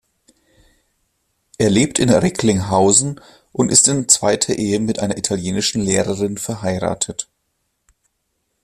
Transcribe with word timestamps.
Er 1.59 1.69
lebt 1.69 1.99
in 1.99 2.09
Recklinghausen 2.09 3.21
und 3.51 3.71
ist 3.71 3.87
in 3.87 4.09
zweiter 4.09 4.55
Ehe 4.55 4.79
mit 4.79 4.97
einer 4.97 5.15
italienischen 5.15 5.79
Lehrerin 5.79 6.39
verheiratet. 6.39 7.29